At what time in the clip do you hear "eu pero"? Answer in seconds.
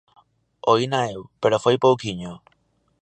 1.13-1.61